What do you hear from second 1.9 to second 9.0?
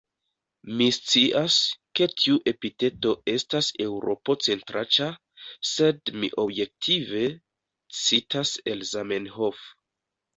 ke tiu epiteto estas eŭropo-centraĉa, sed mi objektive citas el